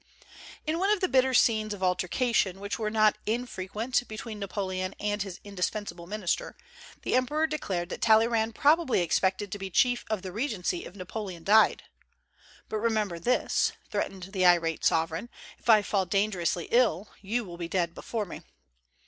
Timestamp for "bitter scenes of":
1.07-1.83